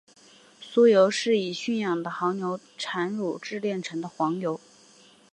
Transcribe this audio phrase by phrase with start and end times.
[0.59, 4.59] 酥油是以驯养的牦牛的产乳制成的黄油。